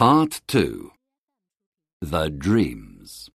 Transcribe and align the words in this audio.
Part 0.00 0.40
2 0.46 0.92
The 2.00 2.30
Dreams 2.30 3.28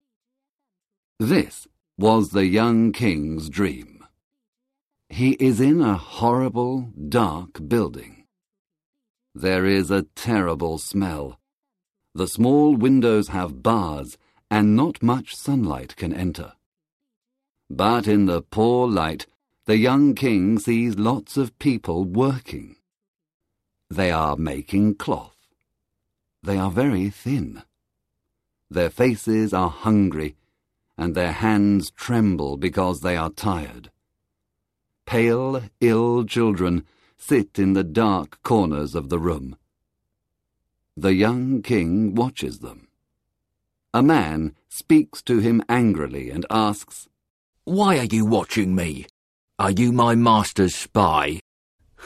This 1.21 1.69
was 1.99 2.31
the 2.31 2.47
young 2.47 2.91
king's 2.91 3.51
dream. 3.51 4.03
He 5.11 5.33
is 5.33 5.61
in 5.61 5.83
a 5.83 5.99
horrible, 5.99 6.91
dark 7.07 7.69
building. 7.69 8.25
There 9.35 9.67
is 9.67 9.91
a 9.91 10.07
terrible 10.17 10.79
smell. 10.79 11.39
The 12.15 12.27
small 12.27 12.75
windows 12.75 13.29
have 13.29 13.63
bars, 13.63 14.17
and 14.51 14.75
not 14.75 15.03
much 15.03 15.37
sunlight 15.37 15.97
can 15.97 16.15
enter. 16.15 16.55
But 17.69 18.09
in 18.09 18.25
the 18.25 18.41
poor 18.41 18.89
light, 18.89 19.27
the 19.67 19.77
young 19.77 20.15
king 20.15 20.59
sees 20.59 20.97
lots 20.97 21.37
of 21.37 21.59
people 21.59 22.07
working. 22.07 22.77
They 23.91 24.11
are 24.11 24.39
making 24.39 24.95
cloth. 24.95 25.34
They 26.45 26.59
are 26.59 26.71
very 26.71 27.09
thin. 27.09 27.63
Their 28.71 28.91
faces 28.91 29.55
are 29.55 29.71
hungry, 29.71 30.37
and 30.99 31.15
their 31.15 31.33
hands 31.33 31.91
tremble 31.91 32.59
because 32.59 33.01
they 33.01 33.17
are 33.17 33.31
tired. 33.31 33.91
Pale, 35.07 35.63
ill 35.81 36.25
children 36.27 36.85
sit 37.17 37.59
in 37.59 37.73
the 37.73 37.83
dark 37.83 38.43
corners 38.43 38.95
of 38.95 39.09
the 39.09 39.19
room. 39.19 39.57
The 40.99 41.15
young 41.15 41.63
king 41.63 42.15
watches 42.15 42.59
them. 42.59 42.89
A 43.95 44.03
man 44.03 44.55
speaks 44.69 45.23
to 45.23 45.39
him 45.39 45.63
angrily 45.67 46.29
and 46.29 46.45
asks, 46.51 47.09
Why 47.65 47.97
are 47.97 48.05
you 48.17 48.27
watching 48.27 48.75
me? 48.75 49.07
Are 49.59 49.71
you 49.71 49.93
my 49.93 50.15
master's 50.15 50.75
spy? 50.75 51.41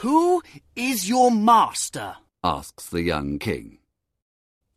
Who 0.03 0.41
is 0.77 1.09
your 1.09 1.29
master? 1.29 2.15
asks 2.41 2.89
the 2.89 3.01
young 3.01 3.37
king. 3.37 3.78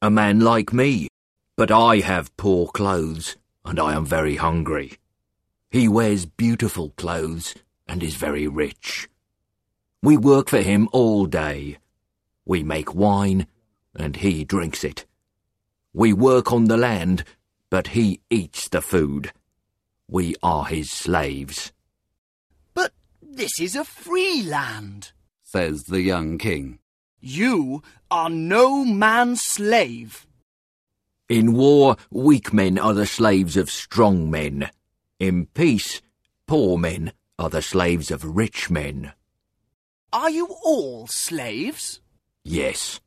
A 0.05 0.11
man 0.11 0.41
like 0.41 0.73
me, 0.73 1.07
but 1.57 1.71
I 1.71 1.99
have 2.01 2.37
poor 2.37 2.67
clothes, 2.67 3.37
and 3.65 3.79
I 3.79 3.95
am 3.95 4.05
very 4.05 4.35
hungry. 4.35 4.99
He 5.71 5.87
wears 5.87 6.27
beautiful 6.27 6.91
clothes 6.97 7.55
and 7.87 8.03
is 8.03 8.17
very 8.17 8.49
rich. 8.49 9.09
We 10.03 10.17
work 10.17 10.49
for 10.49 10.61
him 10.61 10.89
all 10.91 11.27
day. 11.27 11.79
We 12.45 12.65
make 12.65 12.97
wine, 12.97 13.47
and 13.95 14.17
he 14.17 14.43
drinks 14.43 14.83
it. 14.83 15.07
We 15.93 16.13
work 16.13 16.53
on 16.53 16.65
the 16.65 16.77
land, 16.77 17.23
but 17.71 17.89
he 17.89 18.21
eats 18.29 18.69
the 18.69 18.83
food. 18.83 19.33
We 20.09 20.35
are 20.43 20.65
his 20.65 20.91
slaves. 20.91 21.73
But 22.75 22.93
this 23.23 23.61
is 23.61 23.77
a 23.77 23.85
free 23.85 24.43
land, 24.43 25.13
says 25.45 25.85
the 25.85 26.01
young 26.01 26.39
king. 26.39 26.81
You 27.25 27.85
are 28.11 28.29
no 28.29 28.85
man's 28.85 29.43
slave. 29.43 30.27
In 31.29 31.53
war, 31.53 31.97
weak 32.11 32.53
men 32.53 32.79
are 32.79 32.95
the 32.95 33.07
slaves 33.07 33.57
of 33.57 33.71
strong 33.71 34.29
men. 34.29 34.71
In 35.21 35.47
peace, 35.47 36.03
poor 36.49 36.77
men 36.77 37.13
are 37.39 37.49
the 37.49 37.63
slaves 37.63 38.11
of 38.11 38.37
rich 38.37 38.71
men. 38.71 39.13
Are 40.13 40.31
you 40.31 40.49
all 40.65 41.07
slaves? 41.07 42.01
Yes, 42.45 43.01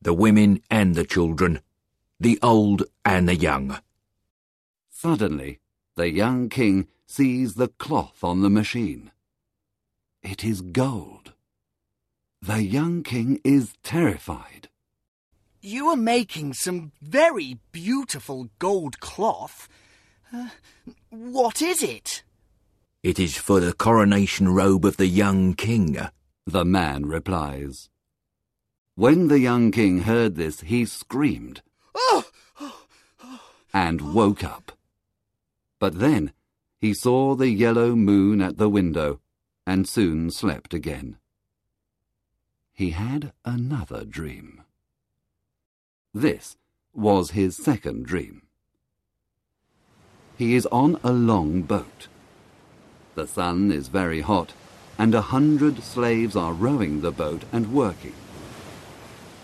the 0.00 0.14
women 0.14 0.62
and 0.70 0.94
the 0.94 1.04
children, 1.04 1.60
the 2.20 2.38
old 2.42 2.84
and 3.04 3.28
the 3.28 3.34
young. 3.34 3.80
Suddenly, 4.90 5.58
the 5.96 6.08
young 6.08 6.48
king 6.48 6.86
sees 7.04 7.54
the 7.54 7.68
cloth 7.68 8.22
on 8.22 8.42
the 8.42 8.50
machine. 8.50 9.10
It 10.22 10.44
is 10.44 10.60
gold. 10.60 11.32
The 12.42 12.62
young 12.62 13.02
king 13.02 13.40
is 13.44 13.74
terrified. 13.82 14.68
You 15.60 15.88
are 15.88 15.96
making 15.96 16.54
some 16.54 16.92
very 17.02 17.58
beautiful 17.72 18.50
gold 18.58 19.00
cloth. 19.00 19.68
Uh, 20.32 20.50
what 21.10 21.60
is 21.60 21.82
it? 21.82 22.22
It 23.02 23.18
is 23.18 23.36
for 23.36 23.58
the 23.58 23.72
coronation 23.72 24.48
robe 24.48 24.84
of 24.84 24.96
the 24.96 25.06
young 25.06 25.54
king, 25.54 25.98
the 26.46 26.64
man 26.64 27.06
replies. 27.06 27.88
When 28.94 29.28
the 29.28 29.40
young 29.40 29.70
king 29.70 30.02
heard 30.02 30.36
this, 30.36 30.60
he 30.60 30.84
screamed 30.84 31.62
and 33.74 34.14
woke 34.14 34.42
up. 34.42 34.72
But 35.78 35.98
then 35.98 36.32
he 36.80 36.94
saw 36.94 37.34
the 37.34 37.50
yellow 37.50 37.94
moon 37.94 38.40
at 38.40 38.56
the 38.56 38.68
window 38.68 39.20
and 39.66 39.88
soon 39.88 40.30
slept 40.30 40.72
again 40.72 41.18
he 42.76 42.90
had 42.90 43.32
another 43.42 44.04
dream. 44.04 44.62
This 46.12 46.56
was 46.94 47.30
his 47.30 47.56
second 47.56 48.04
dream. 48.04 48.42
He 50.36 50.54
is 50.54 50.66
on 50.66 51.00
a 51.02 51.10
long 51.10 51.62
boat. 51.62 52.08
The 53.14 53.26
sun 53.26 53.72
is 53.72 53.88
very 53.88 54.20
hot, 54.20 54.52
and 54.98 55.14
a 55.14 55.22
hundred 55.22 55.82
slaves 55.82 56.36
are 56.36 56.52
rowing 56.52 57.00
the 57.00 57.10
boat 57.10 57.44
and 57.50 57.72
working. 57.72 58.14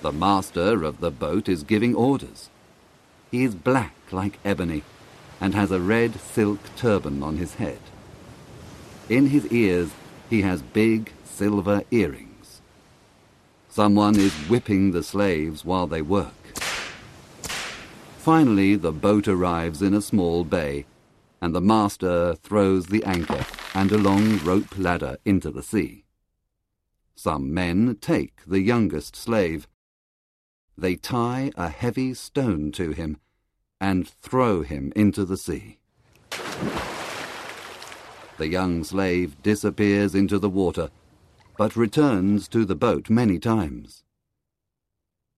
The 0.03 0.13
master 0.13 0.85
of 0.85 1.01
the 1.01 1.11
boat 1.11 1.49
is 1.49 1.63
giving 1.63 1.95
orders. 1.95 2.51
He 3.31 3.45
is 3.45 3.55
black 3.55 3.95
like 4.11 4.39
ebony, 4.45 4.83
and 5.41 5.55
has 5.55 5.71
a 5.71 5.81
red 5.81 6.21
silk 6.21 6.61
turban 6.77 7.23
on 7.23 7.39
his 7.39 7.55
head. 7.55 7.81
In 9.09 9.29
his 9.29 9.47
ears 9.47 9.91
he 10.29 10.43
has 10.43 10.61
big 10.61 11.13
silver 11.25 11.83
earrings. 11.91 12.32
Someone 13.73 14.17
is 14.17 14.35
whipping 14.51 14.91
the 14.91 15.03
slaves 15.03 15.65
while 15.65 15.87
they 15.87 16.03
work. 16.03 16.35
Finally, 18.19 18.77
the 18.77 18.93
boat 18.93 19.27
arrives 19.27 19.81
in 19.81 19.95
a 19.95 20.03
small 20.03 20.45
bay, 20.45 20.85
and 21.41 21.55
the 21.55 21.61
master 21.63 22.35
throws 22.35 22.85
the 22.85 23.03
anchor 23.05 23.47
and 23.75 23.91
a 23.91 23.97
long 23.97 24.37
rope 24.41 24.77
ladder 24.77 25.17
into 25.25 25.51
the 25.51 25.63
sea. 25.63 26.05
Some 27.15 27.55
men 27.55 27.97
take 27.99 28.43
the 28.47 28.61
youngest 28.61 29.17
slave. 29.17 29.67
They 30.77 30.97
tie 30.97 31.51
a 31.57 31.71
heavy 31.71 32.13
stone 32.13 32.73
to 32.73 32.91
him 32.91 33.17
and 33.81 34.07
throw 34.07 34.61
him 34.61 34.93
into 34.95 35.25
the 35.25 35.39
sea. 35.39 35.79
The 38.37 38.49
young 38.49 38.85
slave 38.85 39.43
disappears 39.43 40.15
into 40.15 40.39
the 40.39 40.51
water 40.51 40.91
but 41.63 41.77
returns 41.77 42.49
to 42.49 42.65
the 42.65 42.75
boat 42.75 43.09
many 43.09 43.39
times. 43.39 44.03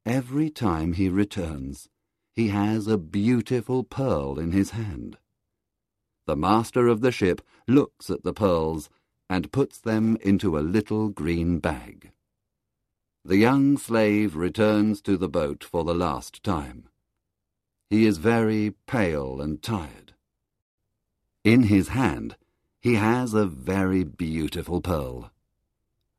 Every 0.06 0.48
time 0.48 0.94
he 0.94 1.10
returns, 1.10 1.90
he 2.32 2.48
has 2.48 2.86
a 2.86 2.96
beautiful 2.96 3.84
pearl 3.84 4.38
in 4.38 4.52
his 4.52 4.70
hand. 4.70 5.18
The 6.26 6.34
master 6.34 6.88
of 6.88 7.02
the 7.02 7.12
ship 7.12 7.42
looks 7.68 8.08
at 8.08 8.24
the 8.24 8.32
pearls 8.32 8.88
and 9.28 9.52
puts 9.52 9.78
them 9.78 10.16
into 10.22 10.56
a 10.56 10.64
little 10.64 11.10
green 11.10 11.58
bag. 11.58 12.12
The 13.22 13.36
young 13.36 13.76
slave 13.76 14.34
returns 14.34 15.02
to 15.02 15.18
the 15.18 15.28
boat 15.28 15.62
for 15.62 15.84
the 15.84 15.94
last 15.94 16.42
time. 16.42 16.88
He 17.90 18.06
is 18.06 18.16
very 18.16 18.72
pale 18.86 19.42
and 19.42 19.62
tired. 19.62 20.14
In 21.44 21.64
his 21.64 21.88
hand, 21.88 22.36
he 22.80 22.94
has 22.94 23.34
a 23.34 23.44
very 23.44 24.04
beautiful 24.04 24.80
pearl. 24.80 25.30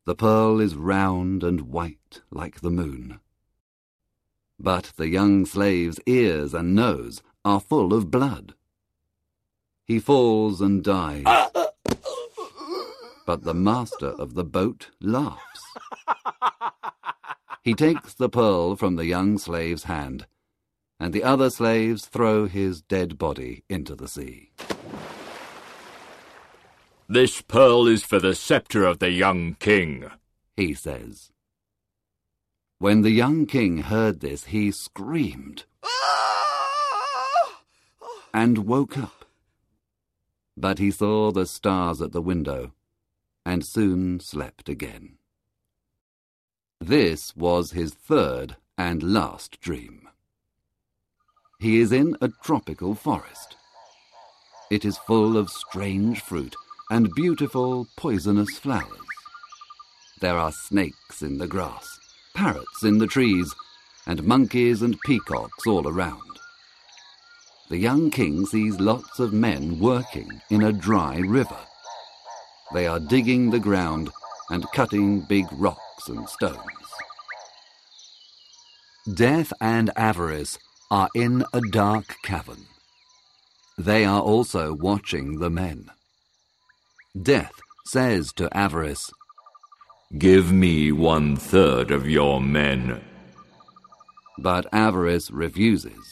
The 0.06 0.16
pearl 0.16 0.60
is 0.60 0.76
round 0.76 1.44
and 1.44 1.62
white 1.62 2.22
like 2.30 2.62
the 2.62 2.70
moon. 2.70 3.20
But 4.60 4.94
the 4.98 5.08
young 5.08 5.48
slave's 5.48 6.00
ears 6.06 6.54
and 6.54 6.76
nose 6.76 7.24
are 7.44 7.60
full 7.60 7.92
of 7.92 8.12
blood. 8.12 8.54
He 9.84 9.98
falls 10.00 10.62
and 10.62 10.84
dies. 10.84 11.24
But 13.26 13.44
the 13.44 13.56
master 13.56 14.10
of 14.10 14.36
the 14.36 14.44
boat 14.44 14.92
laughs. 15.02 15.64
He 17.64 17.74
takes 17.74 18.14
the 18.14 18.30
pearl 18.30 18.76
from 18.76 18.98
the 18.98 19.08
young 19.08 19.40
slave's 19.40 19.86
hand, 19.86 20.28
and 21.00 21.14
the 21.14 21.24
other 21.24 21.50
slaves 21.50 22.06
throw 22.06 22.46
his 22.46 22.84
dead 22.84 23.18
body 23.18 23.64
into 23.70 23.96
the 23.96 24.08
sea. 24.08 24.52
This 27.08 27.42
pearl 27.42 27.88
is 27.88 28.04
for 28.04 28.20
the 28.20 28.34
sceptre 28.34 28.84
of 28.84 28.98
the 28.98 29.12
young 29.12 29.56
king, 29.60 30.10
he 30.58 30.74
says. 30.74 31.32
When 32.80 33.04
the 33.04 33.12
young 33.12 33.46
king 33.46 33.78
heard 33.84 34.22
this, 34.22 34.46
he 34.46 34.72
screamed 34.72 35.66
and 38.34 38.66
woke 38.66 38.98
up. 38.98 39.26
But 40.58 40.80
he 40.80 40.90
saw 40.90 41.32
the 41.32 41.46
stars 41.46 42.02
at 42.02 42.12
the 42.12 42.22
window 42.22 42.72
and 43.46 43.64
soon 43.64 44.20
slept 44.20 44.68
again. 44.68 45.18
This 46.82 47.36
was 47.36 47.72
his 47.72 47.94
third 47.94 48.58
and 48.78 49.14
last 49.14 49.62
dream. 49.62 50.10
He 51.60 51.80
is 51.80 51.92
in 51.92 52.18
a 52.20 52.30
tropical 52.30 52.96
forest. 52.96 53.56
It 54.72 54.84
is 54.84 54.98
full 54.98 55.38
of 55.38 55.50
strange 55.50 56.20
fruit 56.20 56.56
and 56.90 57.14
beautiful 57.16 57.88
poisonous 57.98 58.58
flowers. 58.58 59.00
There 60.22 60.38
are 60.38 60.52
snakes 60.52 61.22
in 61.22 61.38
the 61.38 61.48
grass, 61.48 62.00
parrots 62.34 62.84
in 62.84 63.00
the 63.00 63.08
trees, 63.08 63.54
and 64.08 64.24
monkeys 64.24 64.82
and 64.82 65.00
peacocks 65.02 65.66
all 65.68 65.88
around. 65.88 66.22
The 67.70 67.78
young 67.78 68.12
king 68.12 68.46
sees 68.46 68.80
lots 68.80 69.20
of 69.20 69.34
men 69.34 69.80
working 69.80 70.42
in 70.50 70.62
a 70.62 70.72
dry 70.72 71.18
river. 71.18 71.58
They 72.74 72.86
are 72.86 73.00
digging 73.00 73.50
the 73.50 73.60
ground 73.60 74.12
and 74.50 74.66
cutting 74.74 75.22
big 75.22 75.46
rocks 75.52 76.08
and 76.08 76.30
stones. 76.30 76.60
Death 79.12 79.52
and 79.60 79.92
Avarice 79.96 80.60
are 80.92 81.10
in 81.16 81.44
a 81.54 81.62
dark 81.72 82.16
cavern. 82.24 82.66
They 83.78 84.06
are 84.06 84.22
also 84.22 84.74
watching 84.74 85.40
the 85.40 85.50
men. 85.50 85.90
Death 87.22 87.54
says 87.86 88.34
to 88.34 88.50
Avarice, 88.56 89.10
Give 90.18 90.52
me 90.52 90.92
one 90.92 91.38
third 91.38 91.92
of 91.92 92.10
your 92.10 92.42
men. 92.42 93.02
But 94.38 94.66
Avarice 94.74 95.32
refuses. 95.32 96.06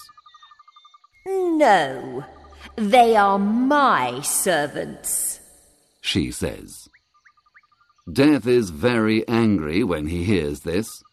No, 1.26 2.24
they 2.78 3.16
are 3.18 3.38
my 3.38 4.22
servants, 4.22 5.42
she 6.02 6.32
says. 6.32 6.88
Death 8.12 8.48
is 8.48 8.70
very 8.70 9.28
angry 9.28 9.84
when 9.84 10.08
he 10.08 10.24
hears 10.24 10.62
this. 10.62 11.04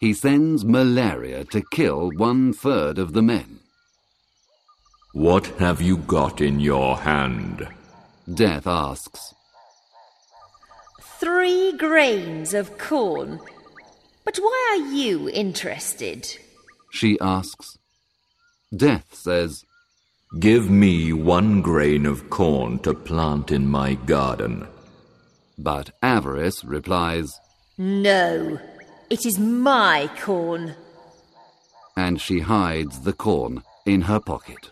He 0.00 0.14
sends 0.14 0.64
malaria 0.64 1.44
to 1.46 1.62
kill 1.70 2.10
one 2.16 2.52
third 2.52 2.98
of 2.98 3.12
the 3.12 3.22
men. 3.22 3.60
What 5.12 5.46
have 5.58 5.80
you 5.80 5.98
got 5.98 6.40
in 6.40 6.58
your 6.58 6.96
hand? 6.96 7.68
Death 8.32 8.66
asks. 8.66 9.34
Three 11.20 11.72
grains 11.76 12.54
of 12.54 12.78
corn. 12.78 13.38
But 14.24 14.38
why 14.38 14.68
are 14.72 14.92
you 14.92 15.28
interested? 15.28 16.26
She 16.90 17.18
asks. 17.20 17.76
Death 18.74 19.14
says, 19.14 19.64
Give 20.40 20.70
me 20.70 21.12
one 21.12 21.60
grain 21.60 22.06
of 22.06 22.30
corn 22.30 22.78
to 22.80 22.94
plant 22.94 23.52
in 23.52 23.68
my 23.68 23.94
garden. 23.94 24.66
But 25.58 25.90
Avarice 26.02 26.64
replies, 26.64 27.38
No, 27.76 28.58
it 29.10 29.26
is 29.26 29.38
my 29.38 30.10
corn. 30.20 30.74
And 31.96 32.20
she 32.20 32.40
hides 32.40 33.00
the 33.00 33.12
corn 33.12 33.62
in 33.84 34.02
her 34.02 34.18
pocket. 34.18 34.70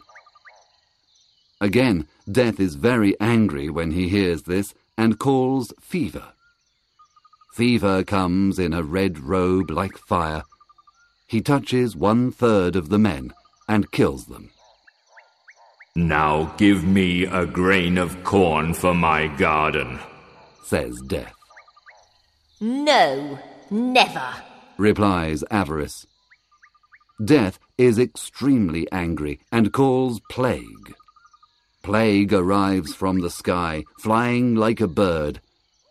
Again, 1.62 2.08
Death 2.30 2.58
is 2.58 2.74
very 2.74 3.18
angry 3.20 3.70
when 3.70 3.92
he 3.92 4.08
hears 4.08 4.42
this 4.42 4.74
and 4.98 5.16
calls 5.16 5.72
Fever. 5.80 6.32
Fever 7.54 8.02
comes 8.02 8.58
in 8.58 8.72
a 8.72 8.82
red 8.82 9.20
robe 9.20 9.70
like 9.70 9.96
fire. 9.96 10.42
He 11.28 11.40
touches 11.40 11.94
one 11.94 12.32
third 12.32 12.74
of 12.74 12.88
the 12.88 12.98
men 12.98 13.32
and 13.68 13.92
kills 13.92 14.26
them. 14.26 14.50
Now 15.94 16.52
give 16.56 16.82
me 16.82 17.26
a 17.26 17.46
grain 17.46 17.96
of 17.96 18.24
corn 18.24 18.74
for 18.74 18.92
my 18.92 19.28
garden, 19.28 20.00
says 20.64 21.00
Death. 21.02 21.36
No, 22.60 23.38
never, 23.70 24.34
replies 24.78 25.44
Avarice. 25.48 26.08
Death 27.24 27.60
is 27.78 28.00
extremely 28.00 28.90
angry 28.90 29.38
and 29.52 29.72
calls 29.72 30.20
Plague. 30.28 30.94
Plague 31.82 32.32
arrives 32.32 32.94
from 32.94 33.20
the 33.20 33.30
sky, 33.30 33.84
flying 33.98 34.54
like 34.54 34.80
a 34.80 34.86
bird, 34.86 35.40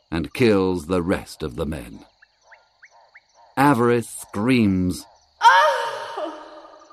and 0.10 0.34
kills 0.34 0.88
the 0.88 1.02
rest 1.02 1.44
of 1.44 1.58
the 1.58 1.66
men. 1.66 2.00
Avarice 3.58 4.10
screams 4.10 5.06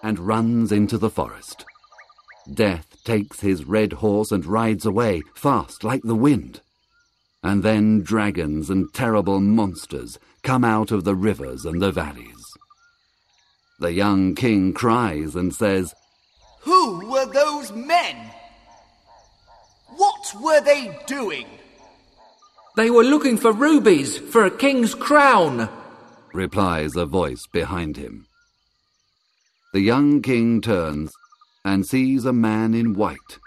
and 0.03 0.19
runs 0.19 0.73
into 0.73 0.99
the 0.99 1.11
forest. 1.11 1.65
Death 2.53 2.97
takes 3.05 3.41
his 3.41 3.65
red 3.65 3.95
horse 3.95 4.33
and 4.33 4.45
rides 4.47 4.87
away, 4.87 5.23
fast 5.35 5.85
like 5.85 6.03
the 6.03 6.15
wind. 6.15 6.61
And 7.43 7.63
then 7.63 8.03
dragons 8.03 8.69
and 8.69 8.93
terrible 8.93 9.41
monsters 9.41 10.19
come 10.43 10.65
out 10.65 10.91
of 10.91 11.05
the 11.05 11.15
rivers 11.15 11.65
and 11.65 11.81
the 11.81 11.93
valleys. 11.93 12.45
The 13.79 13.93
young 13.93 14.35
king 14.35 14.73
cries 14.73 15.37
and 15.37 15.55
says, 15.55 15.95
Who 16.63 17.09
were 17.09 17.27
those 17.27 17.71
men? 17.73 18.33
What 19.99 20.33
were 20.41 20.61
they 20.61 20.97
doing? 21.07 21.47
They 22.77 22.89
were 22.89 23.03
looking 23.03 23.37
for 23.37 23.53
rubies 23.53 24.17
for 24.17 24.45
a 24.45 24.57
king's 24.57 24.95
crown, 24.95 25.69
replies 26.33 26.95
a 26.95 27.05
voice 27.05 27.49
behind 27.53 27.97
him. 27.97 28.29
The 29.73 29.81
young 29.81 30.23
king 30.23 30.61
turns 30.61 31.13
and 31.65 31.85
sees 31.85 32.25
a 32.25 32.33
man 32.33 32.75
in 32.75 32.95
white. 32.95 33.41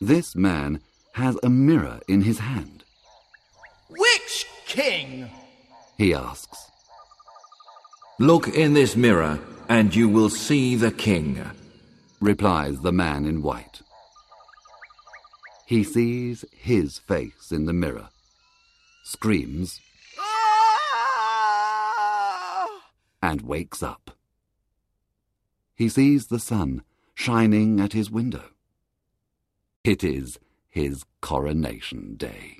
This 0.00 0.34
man 0.34 0.80
has 1.12 1.36
a 1.42 1.50
mirror 1.50 2.00
in 2.08 2.22
his 2.22 2.38
hand. 2.38 2.84
Which 3.90 4.46
king? 4.66 5.28
he 5.98 6.14
asks. 6.14 6.70
Look 8.18 8.48
in 8.48 8.72
this 8.72 8.96
mirror, 8.96 9.38
and 9.68 9.94
you 9.94 10.08
will 10.08 10.30
see 10.30 10.76
the 10.76 10.90
king, 10.90 11.38
replies 12.20 12.80
the 12.80 12.92
man 12.92 13.26
in 13.26 13.42
white. 13.42 13.82
He 15.70 15.84
sees 15.84 16.44
his 16.50 16.98
face 16.98 17.52
in 17.52 17.66
the 17.66 17.72
mirror, 17.72 18.08
screams, 19.04 19.80
Ah! 20.18 21.46
and 23.22 23.42
wakes 23.42 23.80
up. 23.80 24.10
He 25.76 25.88
sees 25.88 26.26
the 26.26 26.40
sun 26.40 26.82
shining 27.14 27.78
at 27.78 27.92
his 27.92 28.10
window. 28.10 28.46
It 29.84 30.02
is 30.02 30.40
his 30.68 31.04
coronation 31.20 32.16
day. 32.16 32.56